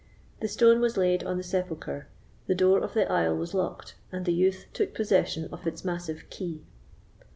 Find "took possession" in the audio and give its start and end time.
4.73-5.47